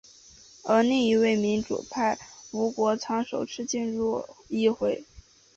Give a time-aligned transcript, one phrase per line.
[0.63, 2.17] 而另一位民主派
[2.49, 5.05] 吴国昌首次进入议会。